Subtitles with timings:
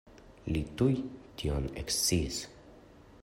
[0.53, 0.89] Li tuj
[1.43, 2.43] tion eksciis.